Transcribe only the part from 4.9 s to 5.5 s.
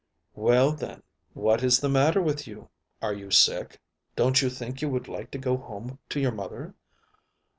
like to